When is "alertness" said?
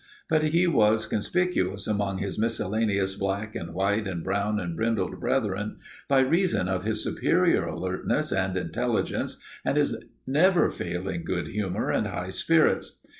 7.67-8.31